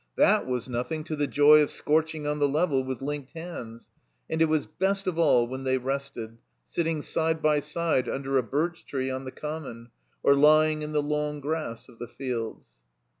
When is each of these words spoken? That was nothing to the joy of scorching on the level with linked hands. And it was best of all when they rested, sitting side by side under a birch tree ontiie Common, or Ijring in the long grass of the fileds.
That 0.15 0.47
was 0.47 0.67
nothing 0.67 1.03
to 1.03 1.15
the 1.15 1.27
joy 1.27 1.61
of 1.61 1.69
scorching 1.69 2.25
on 2.25 2.39
the 2.39 2.47
level 2.49 2.83
with 2.83 3.03
linked 3.03 3.33
hands. 3.33 3.91
And 4.31 4.41
it 4.41 4.45
was 4.49 4.65
best 4.65 5.05
of 5.05 5.19
all 5.19 5.45
when 5.45 5.63
they 5.63 5.77
rested, 5.77 6.39
sitting 6.65 7.03
side 7.03 7.39
by 7.39 7.59
side 7.59 8.09
under 8.09 8.39
a 8.39 8.41
birch 8.41 8.83
tree 8.87 9.09
ontiie 9.09 9.35
Common, 9.35 9.91
or 10.23 10.33
Ijring 10.33 10.81
in 10.81 10.91
the 10.93 11.03
long 11.03 11.39
grass 11.39 11.87
of 11.87 11.99
the 11.99 12.07
fileds. 12.07 12.63